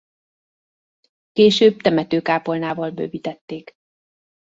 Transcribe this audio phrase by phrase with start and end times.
[1.31, 3.75] Később temetőkápolnával bővítették.